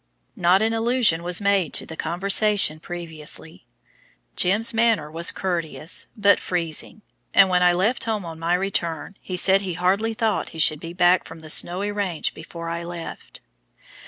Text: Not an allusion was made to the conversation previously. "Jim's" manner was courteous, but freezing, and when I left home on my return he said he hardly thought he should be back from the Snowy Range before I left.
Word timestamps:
Not 0.35 0.63
an 0.63 0.73
allusion 0.73 1.21
was 1.21 1.39
made 1.39 1.75
to 1.75 1.85
the 1.85 1.95
conversation 1.95 2.79
previously. 2.79 3.67
"Jim's" 4.35 4.73
manner 4.73 5.11
was 5.11 5.31
courteous, 5.31 6.07
but 6.17 6.39
freezing, 6.39 7.03
and 7.35 7.49
when 7.49 7.61
I 7.61 7.73
left 7.73 8.05
home 8.05 8.25
on 8.25 8.39
my 8.39 8.55
return 8.55 9.15
he 9.21 9.37
said 9.37 9.61
he 9.61 9.73
hardly 9.75 10.15
thought 10.15 10.49
he 10.57 10.57
should 10.57 10.79
be 10.79 10.91
back 10.93 11.25
from 11.25 11.41
the 11.41 11.51
Snowy 11.51 11.91
Range 11.91 12.33
before 12.33 12.67
I 12.67 12.83
left. 12.83 13.41